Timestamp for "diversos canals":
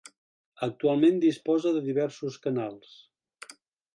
1.89-2.97